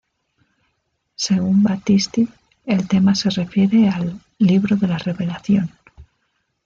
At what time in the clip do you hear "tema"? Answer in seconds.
2.87-3.13